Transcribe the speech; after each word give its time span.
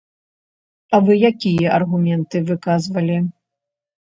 А 0.93 0.99
вы 1.09 1.17
якія 1.31 1.75
аргументы 1.77 2.43
выказвалі? 2.49 3.21